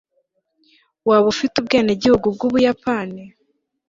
waba 1.07 1.25
ufite 1.33 1.53
ubwenegihugu 1.57 2.25
bw'ubuyapani 2.35 3.23